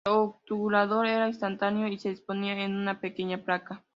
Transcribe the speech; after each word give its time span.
El 0.05 0.13
obturador 0.13 1.05
era 1.05 1.27
instantáneo 1.27 1.87
y 1.87 1.99
se 1.99 2.09
disponía 2.09 2.53
en 2.65 2.73
una 2.73 2.99
pequeña 2.99 3.37
placa. 3.45 3.83